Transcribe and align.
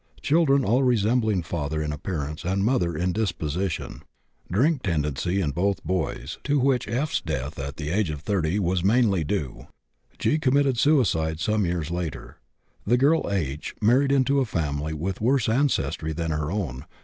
Children 0.23 0.65
all 0.65 0.81
resembling 0.81 1.43
father 1.43 1.79
in 1.79 1.93
appearance 1.93 2.43
and 2.43 2.65
mother 2.65 2.97
in 2.97 3.11
disposition. 3.13 4.01
Drink 4.51 4.81
tendency 4.81 5.39
in 5.39 5.51
both 5.51 5.83
boys, 5.83 6.39
to 6.43 6.57
which 6.57 6.87
F.'s 6.87 7.21
death 7.21 7.59
at 7.59 7.77
the 7.77 7.91
age 7.91 8.09
of 8.09 8.21
30 8.21 8.57
was 8.57 8.83
mainly 8.83 9.23
due. 9.23 9.67
G. 10.17 10.39
committed 10.39 10.79
suicide 10.79 11.39
some 11.39 11.67
years 11.67 11.91
later. 11.91 12.37
The 12.83 12.97
girl 12.97 13.29
H. 13.31 13.75
married 13.79 14.11
into 14.11 14.39
a 14.39 14.45
family 14.45 14.95
with 14.95 15.21
worse 15.21 15.47
ancestry 15.47 16.13
than 16.13 16.31
her 16.31 16.51
own. 16.51 16.85